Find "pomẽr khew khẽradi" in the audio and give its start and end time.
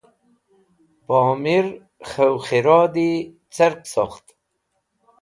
1.05-3.11